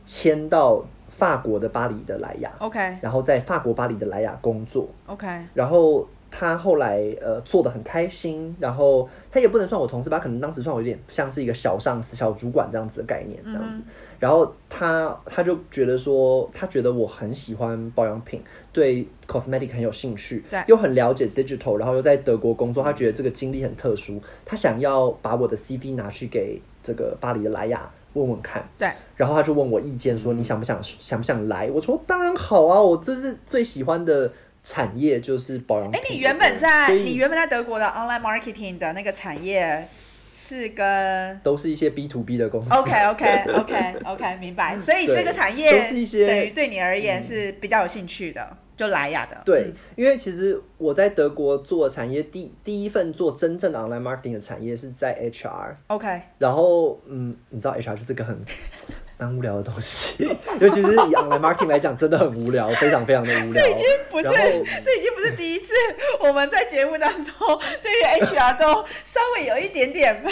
[0.06, 2.78] 迁到法国的巴黎的莱雅，，OK。
[3.00, 4.88] 然后在法国巴黎的莱雅工作。
[5.06, 13.80] OK，然后他后来呃做的很开心，然后他也不能算我同事吧，可能当时算我有点像是一个小上司、小主管这样子的概念这样子。
[14.18, 28.68] 然后他他就觉得说，他觉得我很喜欢保养品，对 cosmetic 很有兴趣，对又很了解 digital，然后又在德国工作，他觉得这个经历很特殊，他想要把我的 CV 拿去给这个巴黎的莱雅问问看。
[28.76, 31.70] 对，然后他就问我意见，说你想不想想不想来？
[31.70, 34.32] 我说当然好啊，我这是最喜欢的
[34.64, 36.00] 产业就是保养品。
[36.00, 39.86] 哎，你原本在你原本在德国的 online marketing 的那个产业
[40.32, 42.74] 是跟都是一些 B to B 的公司。
[42.74, 49.40] OK OK OK OK 明白，所以这个产业都是一些嗯等于对你而言是比较有兴趣的，就莱雅的。
[49.44, 58.42] 对嗯，因为其实我在德国做的产业第第一份做真正的 online marketing 的产业是在 HR，，OK，然后嗯，你知道 HR 就是个很
[59.18, 60.24] 蛮无聊的东西，
[60.60, 63.62] 尤其是以 online marketing 来讲，真的很无聊，非常非常的无聊。
[63.62, 64.28] 这已经不是，
[64.84, 65.72] 这已经不是第一次
[66.20, 67.32] 我们在节目当中
[67.82, 70.24] 对于 HR 都稍微有一点点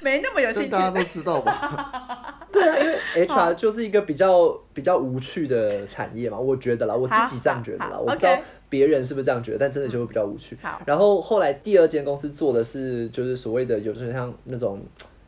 [0.00, 0.78] 没那么有兴趣大。
[0.78, 2.36] 家都知道吧？
[2.52, 10.58] 对啊，因为 HR 就是一个比较比较无趣的产业嘛，我觉得啦，我自己这样觉得啦，我不知道别人是不是这样觉得，但真的就会比较无趣。
[10.60, 14.82] 好然后后来第二间公司做的是就是所谓的有点像那种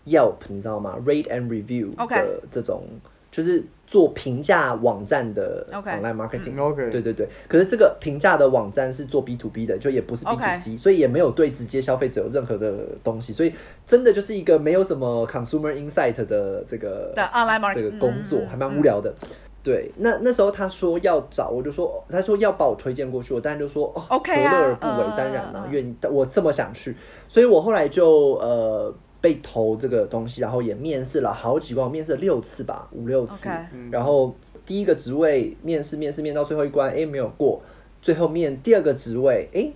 [0.07, 2.85] Yelp，你知道吗？Rate and Review 的这种
[3.31, 6.91] 就是做评价网站的 online marketing。
[6.91, 13.53] 对对对，可是这个评价的网站是做 B to B 的，就也不是 B to C，、所以也没有对直接消费者有任何的东西，所以
[13.87, 19.15] 真的就是一个没有什么 consumer insight 的这个的 online marketing 这个工作，还蛮无聊的。
[19.63, 25.71] 对，那那时候他说要找，我就说，他说要把我推荐过去，我当然就说，哦 OK 何啊乐而不为，嗯当然啦、嗯。
[25.71, 26.97] 愿意，我这么想去，
[27.29, 28.93] 所以我后来就呃
[29.23, 33.49] 被投这个东西，然后也面试了好几关，我面试了六次吧，五六次。
[33.91, 34.35] 然后
[34.67, 37.63] 第一个职位面试面试面到最后一关，哎没有过，
[38.03, 39.73] 最后面第二个职位，哎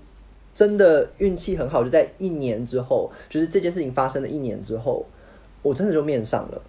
[0.53, 5.07] 真的运气很好，就在一年之后，就是这件事情发生了一年之后，
[5.62, 6.62] 我真的就面上了。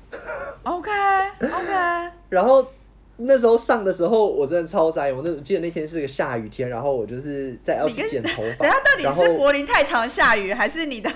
[0.63, 0.91] OK
[1.41, 2.65] OK， 然后
[3.17, 5.15] 那时候上的时候，我真的超傻眼。
[5.15, 11.09] 我那我记得那天是个下雨天，然后我就是在要去剪头发， 等一下到底是柏林太常下雨，还是你的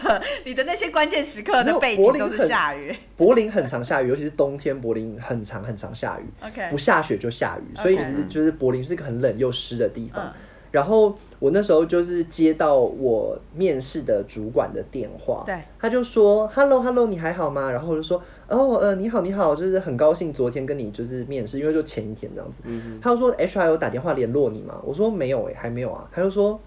[0.44, 6.26] 你的那些关键时刻的背景都是下雨柏林很常下雨， 尤其是冬天，柏林很常很常下雨。
[6.46, 10.26] ？OK，不下雪就下雨， 所以其实就是柏林是一个很冷又湿的地方。
[10.26, 10.34] 嗯
[10.72, 22.62] 然后我那时候就是接到我面试的主管的电话，对，他就说 “hello hello，你还好吗？”然后我就说：“哦呃，你好你好，就是很高兴昨天跟你就是面试，因为就前一天这样子。
[23.02, 24.78] 他就说 HR 有打电话联络你吗？
[24.84, 26.08] 我说没有诶、还没有啊。
[26.14, 26.60] 他就说：“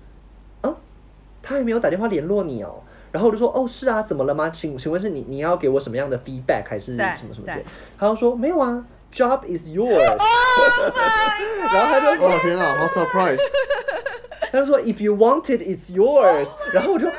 [0.62, 0.74] 啊，
[1.43, 2.80] 他还没有打电话联络你哦。”
[3.12, 4.51] 然后我就说：“哦，是啊，怎么了吗？
[4.51, 7.64] 请请问是你你要给我什么样的 feedback 还是什么什么之类？”
[7.99, 9.99] 他就说：“没有啊，job is yours。
[11.72, 13.41] 然后他就 哇天啊，好 surprise！
[14.51, 16.49] 他就说 If you want it, it's yours。
[16.72, 17.12] 然后我就啊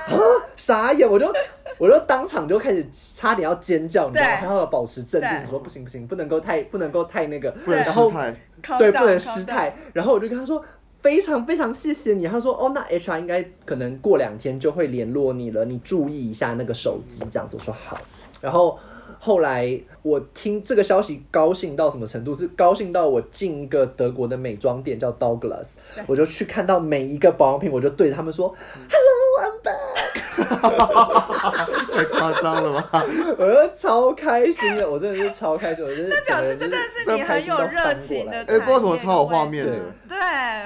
[0.56, 1.32] 傻眼，我就
[1.78, 4.36] 我就当场就开始差点要尖叫，你知道吗？
[4.36, 8.36] 对还要保持镇定，说不行不行，不能够太不能够太那个，不能然后失态。
[8.78, 9.76] 对，不能失态。
[9.94, 10.64] 然后我就跟他说。
[11.02, 17.56] 非常非常谢谢你，他说哦，那 HR 应该可能过两天就会联络你了，你注意一下那个手机这样子。
[17.60, 18.02] 我说好，
[18.42, 18.80] 然后
[19.20, 22.34] 后来我听这个消息高兴到什么程度？
[22.34, 25.74] 是高兴到我进一个德国的美妆店叫 Douglas，
[26.08, 28.48] 我就去看到每一个保养品，我就对着他们说
[28.90, 29.95] Hello, I'm back，
[30.44, 33.04] 太夸张了吧？
[33.38, 38.30] 我就超开心的，我真的是超开心，我真的表示真的是你很有热情。
[38.30, 39.74] 哎不知道怎么超有画面的
[40.08, 40.18] 对，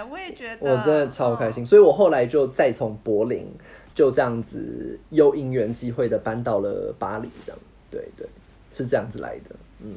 [0.10, 3.48] 我也觉得，我真的超开心，所以我后来就再从柏林
[3.94, 7.60] 就这样子又因缘际会的搬到了巴黎，这样，
[7.92, 8.28] 对对，
[8.74, 9.96] 是这样子来的，嗯。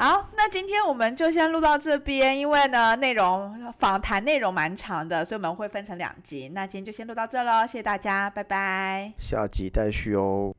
[0.00, 6.48] 好，那今天我们就先录到这边，因为呢内容访谈内容蛮长的，所以我们会分成两集。
[6.54, 9.12] 那今天就先录到这喽，谢谢大家，拜拜。
[9.18, 10.54] 下集待续哦。